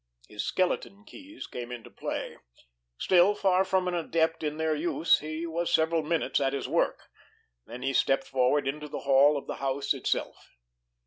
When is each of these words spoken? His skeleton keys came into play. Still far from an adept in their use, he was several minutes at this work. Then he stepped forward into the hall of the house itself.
His 0.27 0.43
skeleton 0.43 1.03
keys 1.05 1.45
came 1.45 1.71
into 1.71 1.91
play. 1.91 2.37
Still 2.97 3.35
far 3.35 3.63
from 3.63 3.87
an 3.87 3.93
adept 3.93 4.41
in 4.41 4.57
their 4.57 4.73
use, 4.73 5.19
he 5.19 5.45
was 5.45 5.71
several 5.71 6.01
minutes 6.01 6.41
at 6.41 6.53
this 6.53 6.67
work. 6.67 7.03
Then 7.67 7.83
he 7.83 7.93
stepped 7.93 8.25
forward 8.25 8.67
into 8.67 8.87
the 8.87 9.01
hall 9.01 9.37
of 9.37 9.45
the 9.45 9.57
house 9.57 9.93
itself. 9.93 10.55